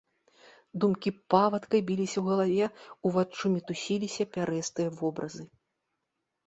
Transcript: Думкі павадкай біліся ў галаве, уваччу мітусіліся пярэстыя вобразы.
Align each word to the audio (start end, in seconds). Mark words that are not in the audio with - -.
Думкі 0.83 1.11
павадкай 1.33 1.81
біліся 1.89 2.17
ў 2.21 2.25
галаве, 2.31 2.65
уваччу 3.11 3.45
мітусіліся 3.59 4.23
пярэстыя 4.35 4.89
вобразы. 5.03 5.43